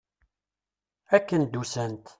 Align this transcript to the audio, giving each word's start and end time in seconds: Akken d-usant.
Akken 1.15 1.41
d-usant. 1.45 2.05